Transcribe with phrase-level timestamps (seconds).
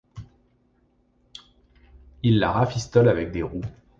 [2.23, 3.61] Ils la rafistolent avec des roues…